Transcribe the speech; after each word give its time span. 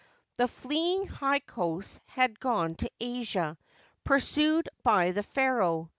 The 0.37 0.47
fleeing 0.47 1.05
Hyksos 1.05 2.01
had 2.07 2.39
gone 2.39 2.73
to 2.77 2.89
Asia, 2.99 3.55
pursued 4.03 4.67
by 4.81 5.11
the 5.11 5.21
pharaoh. 5.21 5.89